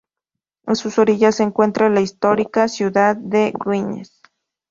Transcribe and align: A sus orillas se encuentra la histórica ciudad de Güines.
A 0.65 0.73
sus 0.73 0.97
orillas 0.97 1.35
se 1.35 1.43
encuentra 1.43 1.87
la 1.91 2.01
histórica 2.01 2.67
ciudad 2.67 3.15
de 3.15 3.51
Güines. 3.53 4.23